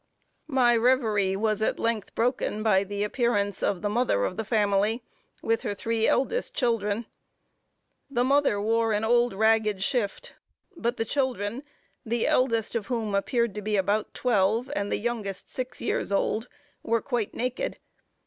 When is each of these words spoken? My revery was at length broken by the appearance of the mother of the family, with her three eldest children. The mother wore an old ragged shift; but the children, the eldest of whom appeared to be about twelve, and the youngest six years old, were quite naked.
My 0.47 0.75
revery 0.75 1.35
was 1.35 1.61
at 1.61 1.77
length 1.77 2.15
broken 2.15 2.63
by 2.63 2.83
the 2.83 3.03
appearance 3.03 3.61
of 3.61 3.83
the 3.83 3.89
mother 3.89 4.25
of 4.25 4.35
the 4.35 4.43
family, 4.43 5.03
with 5.43 5.61
her 5.61 5.75
three 5.75 6.07
eldest 6.07 6.55
children. 6.55 7.05
The 8.09 8.23
mother 8.23 8.59
wore 8.59 8.93
an 8.93 9.03
old 9.03 9.31
ragged 9.33 9.83
shift; 9.83 10.33
but 10.75 10.97
the 10.97 11.05
children, 11.05 11.61
the 12.03 12.25
eldest 12.25 12.73
of 12.73 12.87
whom 12.87 13.13
appeared 13.13 13.53
to 13.53 13.61
be 13.61 13.75
about 13.77 14.15
twelve, 14.15 14.71
and 14.75 14.91
the 14.91 14.97
youngest 14.97 15.51
six 15.51 15.81
years 15.81 16.11
old, 16.11 16.47
were 16.81 17.03
quite 17.03 17.35
naked. 17.35 17.77